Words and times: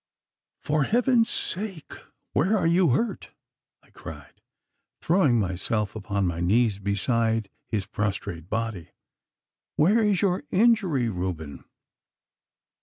'For 0.57 0.85
Heaven's 0.85 1.29
sake 1.29 1.93
where 2.33 2.57
are 2.57 2.65
you 2.65 2.89
hurt?' 2.89 3.29
I 3.83 3.91
cried, 3.91 4.41
throwing 4.99 5.39
myself 5.39 5.95
upon 5.95 6.25
my 6.25 6.39
knees 6.41 6.79
beside 6.79 7.51
his 7.67 7.85
prostrate 7.85 8.49
body. 8.49 8.93
'Where 9.75 10.01
is 10.03 10.23
your 10.23 10.41
injury, 10.49 11.07
Reuben? 11.09 11.65